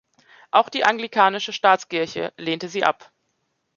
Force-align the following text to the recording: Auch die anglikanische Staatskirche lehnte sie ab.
Auch 0.49 0.69
die 0.69 0.83
anglikanische 0.83 1.53
Staatskirche 1.53 2.33
lehnte 2.35 2.69
sie 2.69 2.83
ab. 2.83 3.11